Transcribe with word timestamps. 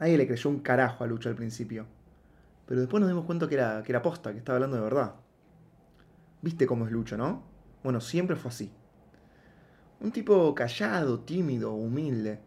Nadie 0.00 0.16
le 0.16 0.26
creyó 0.26 0.50
un 0.50 0.60
carajo 0.60 1.04
a 1.04 1.06
Lucho 1.06 1.28
al 1.28 1.34
principio. 1.34 1.86
Pero 2.66 2.80
después 2.80 3.00
nos 3.00 3.08
dimos 3.08 3.24
cuenta 3.24 3.48
que 3.48 3.54
era, 3.54 3.82
que 3.82 3.92
era 3.92 4.02
posta, 4.02 4.32
que 4.32 4.38
estaba 4.38 4.56
hablando 4.56 4.76
de 4.76 4.82
verdad. 4.82 5.14
Viste 6.42 6.66
cómo 6.66 6.86
es 6.86 6.92
Lucho, 6.92 7.16
¿no? 7.16 7.42
Bueno, 7.82 8.00
siempre 8.00 8.36
fue 8.36 8.50
así. 8.50 8.72
Un 10.00 10.12
tipo 10.12 10.54
callado, 10.54 11.20
tímido, 11.20 11.72
humilde. 11.72 12.40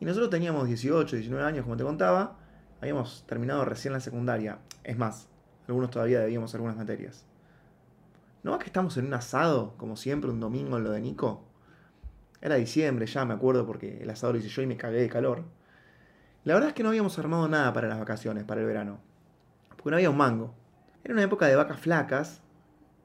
Y 0.00 0.04
nosotros 0.04 0.30
teníamos 0.30 0.66
18, 0.66 1.16
19 1.16 1.44
años, 1.44 1.62
como 1.64 1.76
te 1.76 1.84
contaba. 1.84 2.38
Habíamos 2.80 3.24
terminado 3.26 3.64
recién 3.64 3.92
la 3.92 4.00
secundaria. 4.00 4.58
Es 4.82 4.98
más, 4.98 5.28
algunos 5.68 5.90
todavía 5.90 6.18
debíamos 6.18 6.54
algunas 6.54 6.76
materias. 6.76 7.24
¿No 8.42 8.54
es 8.54 8.58
que 8.58 8.66
estamos 8.66 8.96
en 8.96 9.06
un 9.06 9.14
asado, 9.14 9.76
como 9.76 9.96
siempre, 9.96 10.30
un 10.30 10.40
domingo 10.40 10.76
en 10.76 10.84
lo 10.84 10.90
de 10.90 11.00
Nico? 11.00 11.44
Era 12.40 12.56
diciembre 12.56 13.06
ya, 13.06 13.24
me 13.24 13.34
acuerdo, 13.34 13.64
porque 13.64 14.02
el 14.02 14.10
asado 14.10 14.32
lo 14.32 14.40
hice 14.40 14.48
yo 14.48 14.62
y 14.62 14.66
me 14.66 14.76
cagué 14.76 15.00
de 15.00 15.08
calor. 15.08 15.44
La 16.44 16.54
verdad 16.54 16.70
es 16.70 16.74
que 16.74 16.82
no 16.82 16.88
habíamos 16.88 17.18
armado 17.20 17.46
nada 17.48 17.72
para 17.72 17.86
las 17.86 18.00
vacaciones, 18.00 18.42
para 18.44 18.60
el 18.60 18.66
verano. 18.66 18.98
Porque 19.76 19.90
no 19.90 19.96
había 19.96 20.10
un 20.10 20.16
mango. 20.16 20.54
Era 21.04 21.14
una 21.14 21.22
época 21.22 21.46
de 21.46 21.54
vacas 21.54 21.78
flacas, 21.78 22.40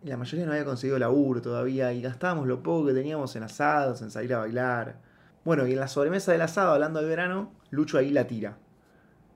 y 0.03 0.07
la 0.07 0.17
mayoría 0.17 0.45
no 0.45 0.53
había 0.53 0.65
conseguido 0.65 0.97
laburo 0.97 1.41
todavía, 1.41 1.93
y 1.93 2.01
gastábamos 2.01 2.47
lo 2.47 2.63
poco 2.63 2.87
que 2.87 2.93
teníamos 2.93 3.35
en 3.35 3.43
asados, 3.43 4.01
en 4.01 4.09
salir 4.09 4.33
a 4.33 4.39
bailar. 4.39 4.99
Bueno, 5.45 5.67
y 5.67 5.73
en 5.73 5.79
la 5.79 5.87
sobremesa 5.87 6.31
del 6.31 6.41
asado, 6.41 6.71
hablando 6.71 6.99
del 6.99 7.09
verano, 7.09 7.51
Lucho 7.69 7.97
ahí 7.97 8.09
la 8.09 8.25
tira. 8.25 8.57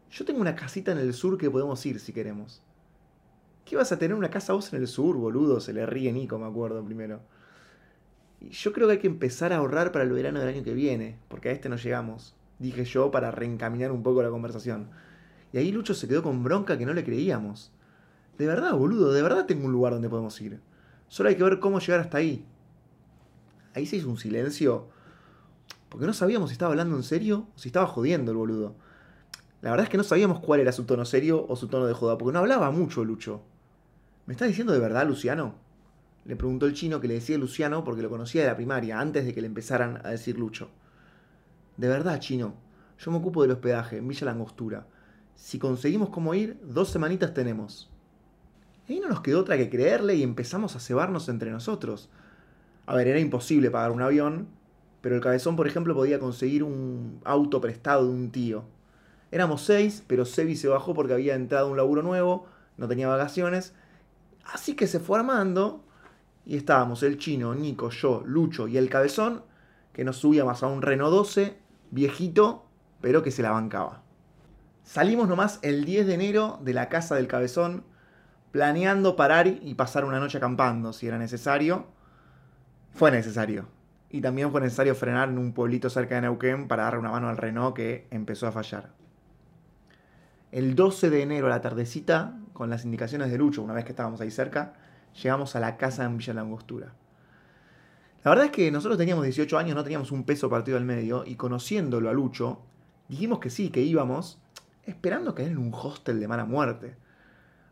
Yo 0.09 0.25
tengo 0.25 0.41
una 0.41 0.55
casita 0.55 0.91
en 0.91 0.97
el 0.97 1.13
sur 1.13 1.37
que 1.37 1.51
podemos 1.51 1.85
ir 1.85 1.99
si 1.99 2.11
queremos. 2.11 2.63
¿Qué 3.65 3.75
vas 3.75 3.91
a 3.91 3.99
tener 3.99 4.17
una 4.17 4.29
casa 4.29 4.53
vos 4.53 4.73
en 4.73 4.81
el 4.81 4.87
sur, 4.87 5.15
boludo? 5.15 5.59
Se 5.59 5.73
le 5.73 5.85
ríe 5.85 6.11
Nico, 6.11 6.39
me 6.39 6.47
acuerdo 6.47 6.83
primero. 6.83 7.21
Y 8.39 8.49
yo 8.49 8.73
creo 8.73 8.87
que 8.87 8.93
hay 8.93 8.99
que 8.99 9.07
empezar 9.07 9.53
a 9.53 9.57
ahorrar 9.57 9.91
para 9.91 10.03
el 10.03 10.11
verano 10.11 10.39
del 10.39 10.49
año 10.49 10.63
que 10.63 10.73
viene, 10.73 11.19
porque 11.27 11.49
a 11.49 11.51
este 11.51 11.69
no 11.69 11.75
llegamos, 11.75 12.35
dije 12.61 12.85
yo 12.85 13.11
para 13.11 13.31
reencaminar 13.31 13.91
un 13.91 14.03
poco 14.03 14.21
la 14.21 14.29
conversación. 14.29 14.89
Y 15.51 15.57
ahí 15.57 15.71
Lucho 15.71 15.93
se 15.93 16.07
quedó 16.07 16.23
con 16.23 16.43
bronca 16.43 16.77
que 16.77 16.85
no 16.85 16.93
le 16.93 17.03
creíamos. 17.03 17.71
De 18.37 18.47
verdad, 18.47 18.73
boludo, 18.73 19.11
de 19.11 19.21
verdad 19.21 19.45
tengo 19.45 19.65
un 19.65 19.71
lugar 19.71 19.93
donde 19.93 20.09
podemos 20.09 20.39
ir. 20.39 20.61
Solo 21.07 21.29
hay 21.29 21.35
que 21.35 21.43
ver 21.43 21.59
cómo 21.59 21.79
llegar 21.79 21.99
hasta 21.99 22.19
ahí. 22.19 22.45
Ahí 23.73 23.85
se 23.85 23.97
hizo 23.97 24.09
un 24.09 24.17
silencio, 24.17 24.89
porque 25.89 26.05
no 26.05 26.13
sabíamos 26.13 26.49
si 26.49 26.53
estaba 26.53 26.71
hablando 26.71 26.95
en 26.95 27.03
serio 27.03 27.47
o 27.55 27.59
si 27.59 27.69
estaba 27.69 27.87
jodiendo 27.87 28.31
el 28.31 28.37
boludo. 28.37 28.75
La 29.61 29.71
verdad 29.71 29.85
es 29.85 29.89
que 29.89 29.97
no 29.97 30.03
sabíamos 30.03 30.39
cuál 30.39 30.59
era 30.59 30.71
su 30.71 30.85
tono 30.85 31.05
serio 31.05 31.45
o 31.47 31.55
su 31.55 31.67
tono 31.67 31.85
de 31.85 31.93
joda, 31.93 32.17
porque 32.17 32.33
no 32.33 32.39
hablaba 32.39 32.71
mucho 32.71 33.03
Lucho. 33.03 33.41
¿Me 34.25 34.33
estás 34.33 34.47
diciendo 34.47 34.73
de 34.73 34.79
verdad, 34.79 35.07
Luciano? 35.07 35.55
Le 36.25 36.35
preguntó 36.35 36.65
el 36.65 36.73
chino 36.73 37.01
que 37.01 37.07
le 37.07 37.15
decía 37.15 37.37
Luciano 37.37 37.83
porque 37.83 38.01
lo 38.01 38.09
conocía 38.09 38.41
de 38.41 38.47
la 38.47 38.55
primaria, 38.55 38.99
antes 38.99 39.25
de 39.25 39.33
que 39.33 39.41
le 39.41 39.47
empezaran 39.47 39.99
a 40.03 40.09
decir 40.11 40.37
Lucho. 40.37 40.69
De 41.81 41.87
verdad, 41.87 42.19
chino, 42.19 42.53
yo 42.99 43.09
me 43.09 43.17
ocupo 43.17 43.41
del 43.41 43.53
hospedaje 43.53 43.97
en 43.97 44.07
Villa 44.07 44.25
Langostura. 44.25 44.85
Si 45.33 45.57
conseguimos 45.57 46.09
cómo 46.09 46.35
ir, 46.35 46.59
dos 46.61 46.89
semanitas 46.89 47.33
tenemos. 47.33 47.89
Y 48.87 48.99
no 48.99 49.09
nos 49.09 49.21
quedó 49.21 49.39
otra 49.39 49.57
que 49.57 49.67
creerle 49.67 50.13
y 50.13 50.21
empezamos 50.21 50.75
a 50.75 50.79
cebarnos 50.79 51.27
entre 51.27 51.49
nosotros. 51.49 52.11
A 52.85 52.95
ver, 52.95 53.07
era 53.07 53.19
imposible 53.19 53.71
pagar 53.71 53.89
un 53.89 54.03
avión, 54.03 54.47
pero 55.01 55.15
el 55.15 55.21
cabezón, 55.21 55.55
por 55.55 55.65
ejemplo, 55.65 55.95
podía 55.95 56.19
conseguir 56.19 56.61
un 56.61 57.19
auto 57.23 57.59
prestado 57.59 58.05
de 58.05 58.13
un 58.13 58.31
tío. 58.31 58.63
Éramos 59.31 59.63
seis, 59.63 60.03
pero 60.05 60.25
Sebi 60.25 60.55
se 60.55 60.67
bajó 60.67 60.93
porque 60.93 61.13
había 61.13 61.33
entrado 61.33 61.67
un 61.67 61.77
laburo 61.77 62.03
nuevo, 62.03 62.45
no 62.77 62.87
tenía 62.87 63.07
vacaciones. 63.07 63.73
Así 64.53 64.75
que 64.75 64.85
se 64.85 64.99
fue 64.99 65.17
armando 65.17 65.83
y 66.45 66.57
estábamos 66.57 67.01
el 67.01 67.17
chino, 67.17 67.55
Nico, 67.55 67.89
yo, 67.89 68.21
Lucho 68.23 68.67
y 68.67 68.77
el 68.77 68.87
cabezón, 68.87 69.41
que 69.93 70.03
nos 70.03 70.17
subíamos 70.17 70.61
a 70.61 70.67
un 70.67 70.83
Renault 70.83 71.11
12, 71.11 71.60
viejito, 71.91 72.65
pero 73.01 73.21
que 73.21 73.31
se 73.31 73.43
la 73.43 73.51
bancaba. 73.51 74.01
Salimos 74.83 75.27
nomás 75.27 75.59
el 75.61 75.85
10 75.85 76.07
de 76.07 76.13
enero 76.15 76.59
de 76.63 76.73
la 76.73 76.89
casa 76.89 77.15
del 77.15 77.27
cabezón, 77.27 77.83
planeando 78.51 79.15
parar 79.15 79.47
y 79.47 79.75
pasar 79.75 80.05
una 80.05 80.19
noche 80.19 80.37
acampando, 80.37 80.91
si 80.93 81.07
era 81.07 81.17
necesario. 81.17 81.87
Fue 82.93 83.11
necesario. 83.11 83.67
Y 84.09 84.21
también 84.21 84.51
fue 84.51 84.59
necesario 84.59 84.95
frenar 84.95 85.29
en 85.29 85.37
un 85.37 85.53
pueblito 85.53 85.89
cerca 85.89 86.15
de 86.15 86.21
Neuquén 86.21 86.67
para 86.67 86.83
darle 86.83 86.99
una 86.99 87.11
mano 87.11 87.29
al 87.29 87.37
Renault 87.37 87.75
que 87.75 88.07
empezó 88.11 88.47
a 88.47 88.51
fallar. 88.51 88.89
El 90.51 90.75
12 90.75 91.09
de 91.09 91.21
enero 91.21 91.47
a 91.47 91.51
la 91.51 91.61
tardecita, 91.61 92.37
con 92.51 92.69
las 92.69 92.83
indicaciones 92.83 93.31
de 93.31 93.37
Lucho, 93.37 93.61
una 93.61 93.73
vez 93.73 93.85
que 93.85 93.91
estábamos 93.91 94.19
ahí 94.19 94.31
cerca, 94.31 94.73
llegamos 95.21 95.55
a 95.55 95.61
la 95.61 95.77
casa 95.77 96.03
en 96.03 96.17
Villa 96.17 96.33
Langostura. 96.33 96.93
La 98.23 98.29
verdad 98.29 98.45
es 98.45 98.51
que 98.51 98.69
nosotros 98.69 98.99
teníamos 98.99 99.23
18 99.23 99.57
años, 99.57 99.75
no 99.75 99.83
teníamos 99.83 100.11
un 100.11 100.23
peso 100.23 100.47
partido 100.47 100.77
al 100.77 100.85
medio, 100.85 101.23
y 101.25 101.35
conociéndolo 101.35 102.07
a 102.07 102.13
Lucho, 102.13 102.59
dijimos 103.09 103.39
que 103.39 103.49
sí, 103.49 103.69
que 103.69 103.81
íbamos, 103.81 104.37
esperando 104.85 105.33
caer 105.33 105.51
en 105.51 105.57
un 105.57 105.73
hostel 105.73 106.19
de 106.19 106.27
mala 106.27 106.45
muerte. 106.45 106.95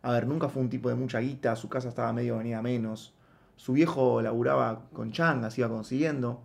A 0.01 0.11
ver, 0.11 0.25
nunca 0.25 0.49
fue 0.49 0.63
un 0.63 0.69
tipo 0.69 0.89
de 0.89 0.95
mucha 0.95 1.19
guita, 1.19 1.55
su 1.55 1.69
casa 1.69 1.89
estaba 1.89 2.13
medio 2.13 2.38
venida 2.38 2.63
menos, 2.63 3.13
su 3.57 3.73
viejo 3.73 4.23
laburaba 4.23 4.85
con 4.91 5.11
changas, 5.11 5.55
iba 5.59 5.69
consiguiendo. 5.69 6.41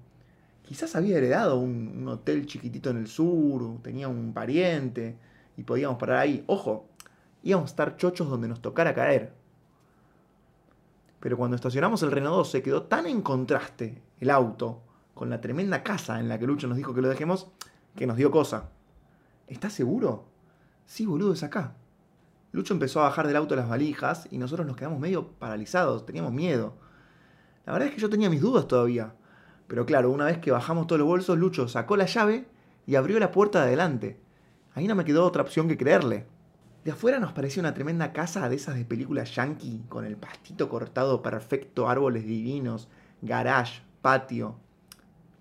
Quizás 0.62 0.97
había 0.97 1.16
heredado 1.16 1.59
un, 1.59 1.94
un 1.97 2.09
hotel 2.09 2.44
chiquitito 2.44 2.91
en 2.91 2.98
el 2.98 3.06
sur, 3.06 3.81
tenía 3.82 4.09
un 4.09 4.34
pariente, 4.34 5.16
y 5.56 5.62
podíamos 5.62 5.97
parar 5.97 6.19
ahí. 6.19 6.44
Ojo, 6.47 6.88
íbamos 7.43 7.70
a 7.70 7.72
estar 7.72 7.97
chochos 7.97 8.28
donde 8.28 8.48
nos 8.48 8.60
tocara 8.60 8.94
caer. 8.94 9.32
Pero 11.25 11.39
cuando 11.39 11.57
estacionamos 11.57 12.03
el 12.03 12.11
Renault 12.11 12.37
12 12.37 12.62
quedó 12.62 12.83
tan 12.83 13.07
en 13.07 13.23
contraste 13.23 14.03
el 14.21 14.29
auto 14.29 14.83
con 15.15 15.31
la 15.31 15.41
tremenda 15.41 15.83
casa 15.83 16.21
en 16.21 16.29
la 16.29 16.39
que 16.39 16.47
Lucho 16.47 16.67
nos 16.67 16.77
dijo 16.77 16.93
que 16.93 17.01
lo 17.01 17.09
dejemos 17.09 17.47
que 17.97 18.07
nos 18.07 18.19
dio 18.19 18.31
cosa. 18.31 18.69
¿Estás 19.47 19.73
seguro? 19.73 20.27
Sí, 20.85 21.07
boludo, 21.07 21.33
es 21.33 21.43
acá. 21.43 21.77
Lucho 22.53 22.75
empezó 22.75 23.01
a 23.01 23.05
bajar 23.05 23.27
del 23.27 23.37
auto 23.37 23.57
las 23.57 23.71
valijas 23.71 24.29
y 24.31 24.37
nosotros 24.37 24.67
nos 24.67 24.77
quedamos 24.77 25.01
medio 25.01 25.29
paralizados, 25.39 26.05
teníamos 26.05 26.35
miedo. 26.35 26.75
La 27.65 27.73
verdad 27.73 27.89
es 27.89 27.95
que 27.95 28.03
yo 28.03 28.11
tenía 28.11 28.29
mis 28.29 28.43
dudas 28.43 28.69
todavía. 28.69 29.15
Pero 29.67 29.87
claro, 29.87 30.11
una 30.11 30.27
vez 30.27 30.37
que 30.37 30.51
bajamos 30.51 30.87
todos 30.87 30.99
los 30.99 31.09
bolsos, 31.09 31.39
Lucho 31.39 31.69
sacó 31.69 31.97
la 31.97 32.05
llave 32.05 32.47
y 32.87 32.97
abrió 32.97 33.19
la 33.19 33.33
puerta 33.33 33.61
de 33.61 33.69
adelante. 33.69 34.21
Ahí 34.75 34.87
no 34.87 34.95
me 34.95 35.06
quedó 35.06 35.25
otra 35.25 35.41
opción 35.41 35.69
que 35.69 35.79
creerle. 35.79 36.27
De 36.84 36.93
afuera 36.93 37.19
nos 37.19 37.33
parecía 37.33 37.62
una 37.62 37.72
tremenda 37.72 38.12
casa 38.12 38.47
de 38.50 38.56
esas 38.56 38.75
de 38.75 38.84
películas 38.84 39.34
yankee, 39.34 39.83
con 39.89 40.05
el 40.05 40.19
pastito 40.19 40.69
cortado 40.69 41.22
perfecto, 41.22 41.89
árboles 41.89 42.27
divinos, 42.27 42.89
garage, 43.22 43.81
patio. 44.03 44.56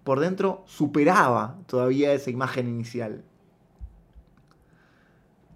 Por 0.06 0.22
dentro 0.22 0.64
superaba 0.68 1.58
todavía 1.66 2.14
esa 2.14 2.30
imagen 2.30 2.70
inicial. 2.70 3.26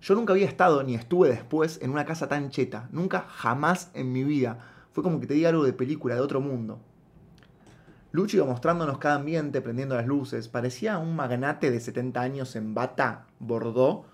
Yo 0.01 0.15
nunca 0.15 0.33
había 0.33 0.45
estado 0.45 0.83
ni 0.83 0.93
estuve 0.93 1.29
después 1.29 1.79
en 1.81 1.91
una 1.91 2.05
casa 2.05 2.27
tan 2.27 2.49
cheta, 2.49 2.89
nunca 2.91 3.25
jamás 3.29 3.89
en 3.93 4.11
mi 4.11 4.25
vida. 4.25 4.59
Fue 4.91 5.03
como 5.03 5.21
que 5.21 5.27
te 5.27 5.35
diga 5.35 5.49
algo 5.49 5.63
de 5.63 5.71
película, 5.71 6.15
de 6.15 6.21
otro 6.21 6.41
mundo. 6.41 6.81
Lucho 8.11 8.35
iba 8.35 8.45
mostrándonos 8.45 8.97
cada 8.97 9.15
ambiente, 9.15 9.61
prendiendo 9.61 9.95
las 9.95 10.05
luces. 10.05 10.49
Parecía 10.49 10.97
un 10.97 11.15
magnate 11.15 11.71
de 11.71 11.79
70 11.79 12.19
años 12.19 12.55
en 12.57 12.73
bata 12.73 13.27
bordó, 13.39 14.05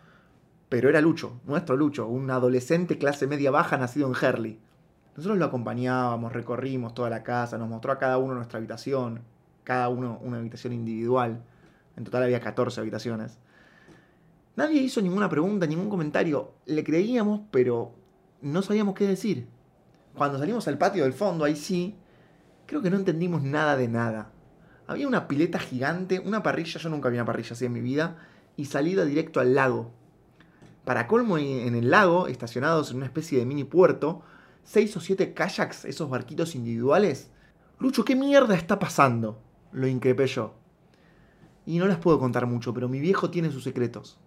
pero 0.74 0.90
era 0.90 1.02
Lucho, 1.02 1.40
nuestro 1.46 1.78
Lucho, 1.78 2.08
un 2.08 2.32
adolescente 2.32 2.98
clase 2.98 3.28
media 3.28 3.52
baja 3.52 3.78
nacido 3.78 4.08
en 4.08 4.16
Herley. 4.20 4.60
Nosotros 5.16 5.38
lo 5.38 5.46
acompañábamos, 5.46 6.34
recorrimos 6.34 6.96
toda 6.96 7.12
la 7.12 7.22
casa, 7.22 7.60
nos 7.60 7.70
mostró 7.70 7.92
a 7.92 8.00
cada 8.00 8.18
uno 8.18 8.34
nuestra 8.34 8.58
habitación, 8.58 9.22
cada 9.64 9.90
uno 9.90 10.20
una 10.24 10.40
habitación 10.40 10.74
individual. 10.74 11.44
En 11.96 12.04
total 12.04 12.24
había 12.24 12.40
14 12.40 12.82
habitaciones. 12.82 13.38
Nadie 14.56 14.82
hizo 14.82 15.00
ninguna 15.00 15.30
pregunta, 15.30 15.68
ningún 15.68 15.92
comentario. 15.92 16.54
Le 16.66 16.84
creíamos, 16.84 17.42
pero 17.52 17.92
no 18.42 18.64
sabíamos 18.64 18.96
qué 18.96 19.06
decir. 19.06 19.46
Cuando 20.16 20.40
salimos 20.40 20.68
al 20.68 20.80
patio 20.80 21.04
del 21.04 21.14
fondo, 21.14 21.46
ahí 21.46 21.56
sí, 21.56 21.96
creo 22.66 22.82
que 22.82 22.90
no 22.90 22.98
entendimos 22.98 23.44
nada 23.44 23.78
de 23.78 23.90
nada. 23.90 24.32
Había 24.88 25.08
una 25.08 25.28
pileta 25.28 25.60
gigante, 25.60 26.20
una 26.20 26.42
parrilla, 26.42 26.80
yo 26.80 26.90
nunca 26.90 27.10
vi 27.10 27.18
una 27.18 27.26
parrilla 27.26 27.52
así 27.52 27.66
en 27.66 27.74
mi 27.74 27.82
vida, 27.82 28.18
y 28.58 28.66
salida 28.66 29.06
directo 29.06 29.40
al 29.40 29.54
lago. 29.54 29.92
Para 30.86 31.08
colmo, 31.08 31.38
en 31.38 31.76
el 31.76 31.90
lago, 31.90 32.28
estacionados 32.28 32.92
en 32.92 32.98
una 32.98 33.06
especie 33.06 33.40
de 33.40 33.46
mini 33.46 33.64
puerto, 33.64 34.22
seis 34.64 34.96
o 34.98 35.00
siete 35.00 35.34
kayaks, 35.34 35.86
esos 35.86 36.10
barquitos 36.10 36.56
individuales. 36.56 37.32
Lucho, 37.80 38.04
¿qué 38.04 38.16
mierda 38.16 38.56
está 38.56 38.80
pasando? 38.80 39.40
Lo 39.72 39.88
increpé 39.88 40.28
yo. 40.28 40.56
Y 41.66 41.80
no 41.80 41.88
les 41.88 41.98
puedo 41.98 42.20
contar 42.20 42.46
mucho, 42.46 42.74
pero 42.74 42.90
mi 42.90 43.00
viejo 43.00 43.30
tiene 43.30 43.52
sus 43.52 43.64
secretos. 43.64 44.20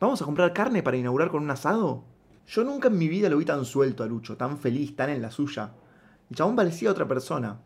¿Vamos 0.00 0.22
a 0.22 0.24
comprar 0.24 0.54
carne 0.54 0.82
para 0.82 0.96
inaugurar 0.96 1.30
con 1.30 1.42
un 1.42 1.50
asado? 1.50 2.04
Yo 2.46 2.64
nunca 2.64 2.88
en 2.88 2.98
mi 2.98 3.06
vida 3.06 3.28
lo 3.28 3.36
vi 3.36 3.44
tan 3.44 3.64
suelto 3.66 4.02
a 4.02 4.06
Lucho, 4.06 4.36
tan 4.36 4.58
feliz, 4.58 4.96
tan 4.96 5.10
en 5.10 5.20
la 5.20 5.30
suya. 5.30 5.72
El 6.30 6.36
chabón 6.36 6.56
parecía 6.56 6.90
otra 6.90 7.06
persona. 7.06 7.60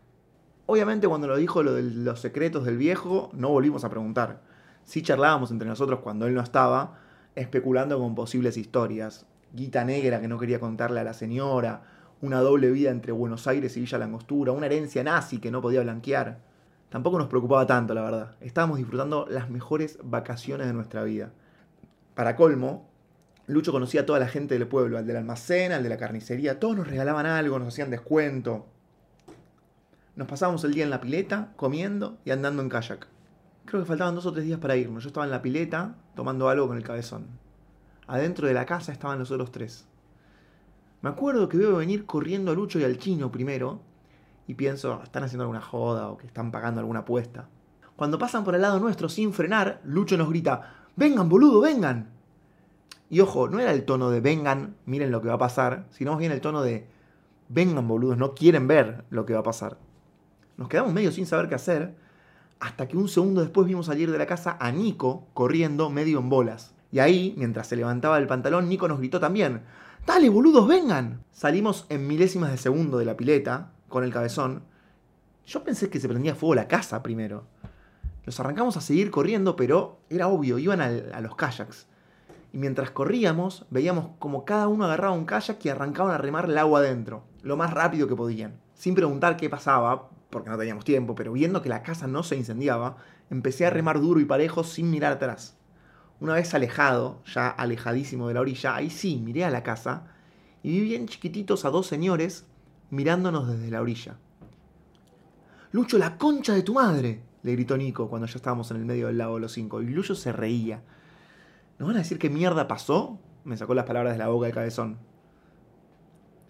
Obviamente 0.65 1.07
cuando 1.07 1.27
lo 1.27 1.37
dijo 1.37 1.63
lo 1.63 1.73
de 1.73 1.83
los 1.83 2.19
secretos 2.19 2.65
del 2.65 2.77
viejo, 2.77 3.29
no 3.33 3.49
volvimos 3.49 3.85
a 3.85 3.89
preguntar. 3.89 4.41
Sí 4.83 5.01
charlábamos 5.01 5.51
entre 5.51 5.67
nosotros 5.67 6.01
cuando 6.01 6.27
él 6.27 6.33
no 6.33 6.41
estaba, 6.41 6.99
especulando 7.35 7.99
con 7.99 8.15
posibles 8.15 8.57
historias. 8.57 9.25
Guita 9.53 9.83
negra 9.83 10.21
que 10.21 10.27
no 10.27 10.39
quería 10.39 10.59
contarle 10.59 10.99
a 10.99 11.03
la 11.03 11.13
señora, 11.13 11.83
una 12.21 12.39
doble 12.39 12.71
vida 12.71 12.91
entre 12.91 13.11
Buenos 13.11 13.47
Aires 13.47 13.75
y 13.77 13.81
Villa 13.81 13.97
Langostura, 13.97 14.51
una 14.51 14.65
herencia 14.65 15.03
nazi 15.03 15.39
que 15.39 15.51
no 15.51 15.61
podía 15.61 15.81
blanquear. 15.81 16.39
Tampoco 16.89 17.17
nos 17.17 17.27
preocupaba 17.27 17.67
tanto, 17.67 17.93
la 17.93 18.03
verdad. 18.03 18.35
Estábamos 18.41 18.77
disfrutando 18.77 19.27
las 19.29 19.49
mejores 19.49 19.99
vacaciones 20.03 20.67
de 20.67 20.73
nuestra 20.73 21.03
vida. 21.03 21.31
Para 22.15 22.35
colmo, 22.35 22.89
Lucho 23.47 23.71
conocía 23.71 24.01
a 24.01 24.05
toda 24.05 24.19
la 24.19 24.27
gente 24.27 24.57
del 24.57 24.67
pueblo, 24.67 24.97
al 24.97 25.05
del 25.05 25.17
almacén, 25.17 25.71
al 25.71 25.83
de 25.83 25.89
la 25.89 25.97
carnicería, 25.97 26.59
todos 26.59 26.77
nos 26.77 26.87
regalaban 26.87 27.25
algo, 27.25 27.59
nos 27.59 27.67
hacían 27.67 27.91
descuento. 27.91 28.65
Nos 30.15 30.27
pasábamos 30.27 30.63
el 30.63 30.73
día 30.73 30.83
en 30.83 30.89
la 30.89 31.01
pileta, 31.01 31.53
comiendo 31.55 32.17
y 32.25 32.31
andando 32.31 32.63
en 32.63 32.69
kayak. 32.69 33.14
Creo 33.65 33.81
que 33.81 33.87
faltaban 33.87 34.13
dos 34.13 34.25
o 34.25 34.31
tres 34.31 34.45
días 34.45 34.59
para 34.59 34.75
irnos. 34.75 35.03
Yo 35.03 35.07
estaba 35.07 35.25
en 35.25 35.31
la 35.31 35.41
pileta, 35.41 35.95
tomando 36.15 36.49
algo 36.49 36.67
con 36.67 36.77
el 36.77 36.83
cabezón. 36.83 37.25
Adentro 38.07 38.47
de 38.47 38.53
la 38.53 38.65
casa 38.65 38.91
estaban 38.91 39.17
los 39.17 39.31
otros 39.31 39.51
tres. 39.51 39.87
Me 41.01 41.09
acuerdo 41.09 41.49
que 41.49 41.57
veo 41.57 41.77
venir 41.77 42.05
corriendo 42.05 42.51
a 42.51 42.55
Lucho 42.55 42.79
y 42.79 42.83
al 42.83 42.97
chino 42.97 43.31
primero, 43.31 43.79
y 44.47 44.53
pienso, 44.53 45.01
están 45.03 45.23
haciendo 45.23 45.43
alguna 45.43 45.61
joda 45.61 46.09
o 46.09 46.17
que 46.17 46.27
están 46.27 46.51
pagando 46.51 46.79
alguna 46.79 46.99
apuesta. 46.99 47.47
Cuando 47.95 48.19
pasan 48.19 48.43
por 48.43 48.53
el 48.53 48.61
lado 48.61 48.79
nuestro 48.79 49.09
sin 49.09 49.33
frenar, 49.33 49.81
Lucho 49.83 50.17
nos 50.17 50.29
grita, 50.29 50.73
vengan 50.95 51.29
boludo, 51.29 51.61
vengan. 51.61 52.09
Y 53.09 53.19
ojo, 53.21 53.47
no 53.47 53.59
era 53.59 53.71
el 53.71 53.85
tono 53.85 54.11
de 54.11 54.19
vengan, 54.19 54.75
miren 54.85 55.11
lo 55.11 55.21
que 55.21 55.29
va 55.29 55.35
a 55.35 55.39
pasar, 55.39 55.85
sino 55.89 56.11
más 56.11 56.19
bien 56.19 56.31
el 56.31 56.41
tono 56.41 56.61
de 56.61 56.87
vengan 57.49 57.87
boludos, 57.87 58.17
no 58.17 58.35
quieren 58.35 58.67
ver 58.67 59.05
lo 59.09 59.25
que 59.25 59.33
va 59.33 59.39
a 59.39 59.43
pasar. 59.43 59.77
Nos 60.57 60.69
quedamos 60.69 60.93
medio 60.93 61.11
sin 61.11 61.25
saber 61.25 61.49
qué 61.49 61.55
hacer, 61.55 61.95
hasta 62.59 62.87
que 62.87 62.97
un 62.97 63.07
segundo 63.07 63.41
después 63.41 63.67
vimos 63.67 63.87
salir 63.87 64.11
de 64.11 64.17
la 64.17 64.25
casa 64.25 64.57
a 64.59 64.71
Nico 64.71 65.27
corriendo 65.33 65.89
medio 65.89 66.19
en 66.19 66.29
bolas. 66.29 66.73
Y 66.91 66.99
ahí, 66.99 67.33
mientras 67.37 67.67
se 67.67 67.75
levantaba 67.75 68.17
el 68.17 68.27
pantalón, 68.27 68.69
Nico 68.69 68.87
nos 68.87 68.99
gritó 68.99 69.19
también, 69.19 69.63
¡Dale, 70.05 70.29
boludos, 70.29 70.67
vengan! 70.67 71.23
Salimos 71.31 71.85
en 71.89 72.07
milésimas 72.07 72.51
de 72.51 72.57
segundo 72.57 72.97
de 72.97 73.05
la 73.05 73.17
pileta, 73.17 73.71
con 73.89 74.03
el 74.03 74.13
cabezón. 74.13 74.63
Yo 75.45 75.63
pensé 75.63 75.89
que 75.89 75.99
se 75.99 76.07
prendía 76.07 76.35
fuego 76.35 76.55
la 76.55 76.67
casa 76.67 77.01
primero. 77.01 77.45
Los 78.23 78.39
arrancamos 78.39 78.77
a 78.77 78.81
seguir 78.81 79.11
corriendo, 79.11 79.55
pero 79.55 79.99
era 80.09 80.27
obvio, 80.27 80.57
iban 80.57 80.81
a 80.81 81.21
los 81.21 81.35
kayaks. 81.35 81.87
Y 82.53 82.57
mientras 82.57 82.89
corríamos, 82.91 83.65
veíamos 83.69 84.11
como 84.17 84.45
cada 84.45 84.67
uno 84.67 84.85
agarraba 84.85 85.13
un 85.13 85.25
kayak 85.25 85.63
y 85.65 85.69
arrancaban 85.69 86.13
a 86.13 86.17
remar 86.17 86.45
el 86.45 86.57
agua 86.57 86.79
adentro, 86.79 87.23
lo 87.41 87.57
más 87.57 87.73
rápido 87.73 88.07
que 88.07 88.15
podían. 88.15 88.59
Sin 88.73 88.95
preguntar 88.95 89.37
qué 89.37 89.49
pasaba, 89.49 90.09
porque 90.29 90.49
no 90.49 90.57
teníamos 90.57 90.85
tiempo, 90.85 91.15
pero 91.15 91.31
viendo 91.33 91.61
que 91.61 91.69
la 91.69 91.83
casa 91.83 92.07
no 92.07 92.23
se 92.23 92.35
incendiaba, 92.35 92.97
empecé 93.29 93.65
a 93.65 93.69
remar 93.69 94.01
duro 94.01 94.19
y 94.19 94.25
parejo 94.25 94.63
sin 94.63 94.89
mirar 94.89 95.13
atrás. 95.13 95.57
Una 96.19 96.33
vez 96.35 96.53
alejado, 96.53 97.21
ya 97.25 97.49
alejadísimo 97.49 98.27
de 98.27 98.33
la 98.33 98.41
orilla, 98.41 98.75
ahí 98.75 98.89
sí 98.89 99.21
miré 99.23 99.45
a 99.45 99.49
la 99.49 99.63
casa 99.63 100.07
y 100.63 100.71
vi 100.71 100.81
bien 100.81 101.07
chiquititos 101.07 101.65
a 101.65 101.69
dos 101.69 101.87
señores 101.87 102.45
mirándonos 102.89 103.47
desde 103.47 103.69
la 103.69 103.81
orilla. 103.81 104.17
Lucho, 105.71 105.97
la 105.97 106.17
concha 106.17 106.53
de 106.53 106.63
tu 106.63 106.73
madre, 106.73 107.21
le 107.43 107.51
gritó 107.51 107.77
Nico 107.77 108.09
cuando 108.09 108.27
ya 108.27 108.35
estábamos 108.35 108.71
en 108.71 108.77
el 108.77 108.85
medio 108.85 109.07
del 109.07 109.17
lago 109.17 109.35
de 109.35 109.41
los 109.41 109.51
cinco, 109.51 109.81
y 109.81 109.87
Lucho 109.87 110.15
se 110.15 110.31
reía. 110.31 110.81
¿Nos 111.77 111.87
van 111.87 111.97
a 111.97 111.99
decir 111.99 112.17
qué 112.17 112.29
mierda 112.29 112.67
pasó? 112.67 113.19
Me 113.43 113.57
sacó 113.57 113.75
las 113.75 113.85
palabras 113.85 114.13
de 114.13 114.19
la 114.19 114.29
boca 114.29 114.47
de 114.47 114.53
cabezón. 114.53 114.97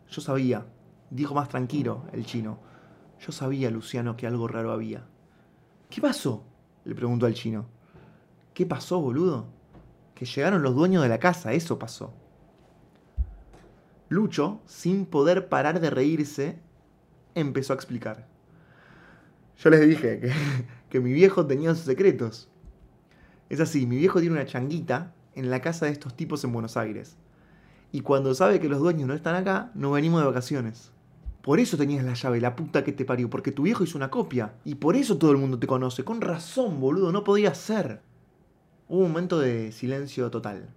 Yo 0.10 0.22
sabía, 0.22 0.66
dijo 1.10 1.33
más 1.33 1.50
tranquilo 1.50 2.04
el 2.13 2.25
chino. 2.25 2.60
Yo 3.25 3.31
sabía, 3.31 3.72
Luciano, 3.72 4.16
que 4.16 4.27
algo 4.27 4.48
raro 4.48 4.72
había. 4.72 5.04
¿Qué 5.89 6.00
pasó? 6.00 6.44
le 6.83 6.94
preguntó 6.94 7.25
al 7.25 7.33
chino. 7.33 7.66
¿Qué 8.54 8.68
pasó, 8.68 9.01
boludo? 9.01 9.48
Que 10.13 10.25
llegaron 10.25 10.62
los 10.62 10.75
dueños 10.75 11.01
de 11.01 11.10
la 11.10 11.18
casa, 11.18 11.54
eso 11.54 11.80
pasó. 11.80 12.13
Lucho, 14.10 14.62
sin 14.68 15.07
poder 15.07 15.50
parar 15.50 15.80
de 15.80 15.89
reírse, 15.89 16.60
empezó 17.33 17.74
a 17.74 17.77
explicar. 17.77 18.27
Yo 19.57 19.72
les 19.72 19.81
dije 19.88 20.19
que, 20.19 20.31
que 20.89 21.00
mi 21.00 21.12
viejo 21.12 21.48
tenía 21.48 21.74
sus 21.74 21.86
secretos. 21.86 22.48
Es 23.50 23.60
así, 23.60 23.88
mi 23.88 23.98
viejo 23.98 24.19
tiene 24.19 24.36
una 24.36 24.45
changuita 24.45 25.16
en 25.33 25.50
la 25.50 25.62
casa 25.62 25.88
de 25.88 25.94
estos 25.94 26.16
tipos 26.16 26.44
en 26.44 26.54
Buenos 26.54 26.77
Aires. 26.77 27.18
Y 27.92 28.01
cuando 28.01 28.36
sabe 28.36 28.60
que 28.60 28.69
los 28.69 28.81
dueños 28.81 29.07
no 29.07 29.16
están 29.16 29.33
acá, 29.33 29.72
nos 29.74 29.94
venimos 29.94 30.22
de 30.22 30.27
vacaciones. 30.27 30.92
Por 31.46 31.60
eso 31.60 31.78
tenías 31.78 32.04
la 32.04 32.16
llave, 32.16 32.42
la 32.42 32.56
puta 32.56 32.84
que 32.84 32.92
te 32.92 33.06
parió, 33.06 33.30
porque 33.30 33.52
tu 33.52 33.62
viejo 33.62 33.84
hizo 33.84 34.00
una 34.00 34.10
copia. 34.10 34.56
Y 34.64 34.74
por 34.74 34.96
eso 34.96 35.20
todo 35.20 35.30
el 35.30 35.38
mundo 35.38 35.60
te 35.60 35.68
conoce. 35.68 36.04
Con 36.04 36.20
razón, 36.20 36.82
boludo, 36.82 37.12
no 37.12 37.24
podía 37.24 37.54
ser. 37.54 38.02
Hubo 38.90 39.02
un 39.02 39.10
momento 39.10 39.38
de 39.38 39.72
silencio 39.72 40.32
total. 40.32 40.68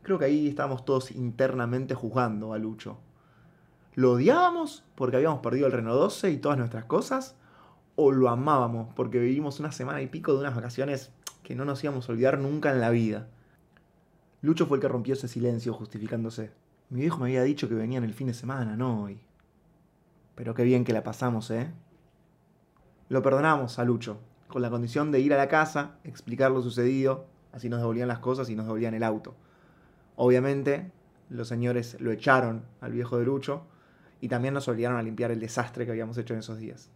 Creo 0.00 0.18
que 0.18 0.24
ahí 0.24 0.48
estábamos 0.48 0.86
todos 0.86 1.10
internamente 1.10 1.94
juzgando 1.94 2.54
a 2.54 2.58
Lucho. 2.58 3.00
¿Lo 3.96 4.12
odiábamos 4.12 4.82
porque 4.94 5.16
habíamos 5.16 5.40
perdido 5.40 5.66
el 5.66 5.72
Renault 5.72 6.00
12 6.00 6.30
y 6.30 6.38
todas 6.38 6.56
nuestras 6.56 6.86
cosas? 6.86 7.36
¿O 7.96 8.12
lo 8.12 8.30
amábamos 8.30 8.94
porque 8.94 9.18
vivimos 9.18 9.60
una 9.60 9.72
semana 9.72 10.00
y 10.00 10.06
pico 10.06 10.32
de 10.32 10.40
unas 10.40 10.56
vacaciones 10.56 11.12
que 11.42 11.54
no 11.54 11.66
nos 11.66 11.84
íbamos 11.84 12.08
a 12.08 12.12
olvidar 12.12 12.38
nunca 12.38 12.70
en 12.70 12.80
la 12.80 12.88
vida? 12.88 13.28
Lucho 14.40 14.64
fue 14.64 14.78
el 14.78 14.80
que 14.80 14.88
rompió 14.88 15.12
ese 15.12 15.28
silencio 15.28 15.74
justificándose. 15.74 16.50
Mi 16.88 17.02
viejo 17.02 17.18
me 17.18 17.26
había 17.26 17.42
dicho 17.42 17.68
que 17.68 17.74
venían 17.74 18.04
el 18.04 18.14
fin 18.14 18.28
de 18.28 18.32
semana, 18.32 18.74
no 18.74 19.02
hoy. 19.02 19.20
Pero 20.40 20.54
qué 20.54 20.64
bien 20.64 20.84
que 20.84 20.94
la 20.94 21.02
pasamos, 21.02 21.50
¿eh? 21.50 21.70
Lo 23.10 23.20
perdonamos 23.20 23.78
a 23.78 23.84
Lucho, 23.84 24.20
con 24.48 24.62
la 24.62 24.70
condición 24.70 25.12
de 25.12 25.20
ir 25.20 25.34
a 25.34 25.36
la 25.36 25.48
casa, 25.48 25.98
explicar 26.02 26.50
lo 26.50 26.62
sucedido, 26.62 27.26
así 27.52 27.68
nos 27.68 27.80
devolvían 27.80 28.08
las 28.08 28.20
cosas 28.20 28.48
y 28.48 28.56
nos 28.56 28.64
devolvían 28.64 28.94
el 28.94 29.02
auto. 29.02 29.34
Obviamente, 30.16 30.92
los 31.28 31.46
señores 31.46 32.00
lo 32.00 32.10
echaron 32.10 32.64
al 32.80 32.92
viejo 32.92 33.18
de 33.18 33.26
Lucho 33.26 33.66
y 34.22 34.28
también 34.28 34.54
nos 34.54 34.66
obligaron 34.66 34.96
a 34.96 35.02
limpiar 35.02 35.30
el 35.30 35.40
desastre 35.40 35.84
que 35.84 35.90
habíamos 35.90 36.16
hecho 36.16 36.32
en 36.32 36.40
esos 36.40 36.56
días. 36.56 36.88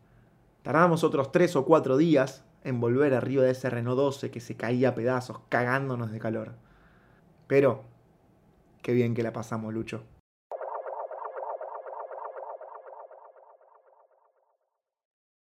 Tardamos 0.62 1.04
otros 1.04 1.30
tres 1.30 1.54
o 1.54 1.66
cuatro 1.66 1.98
días 1.98 2.46
en 2.62 2.80
volver 2.80 3.12
arriba 3.12 3.42
de 3.42 3.50
ese 3.50 3.68
Renault 3.68 3.98
12 3.98 4.30
que 4.30 4.40
se 4.40 4.56
caía 4.56 4.88
a 4.88 4.94
pedazos, 4.94 5.40
cagándonos 5.50 6.10
de 6.10 6.18
calor. 6.18 6.52
Pero, 7.46 7.82
qué 8.80 8.94
bien 8.94 9.12
que 9.12 9.22
la 9.22 9.34
pasamos, 9.34 9.74
Lucho. 9.74 10.02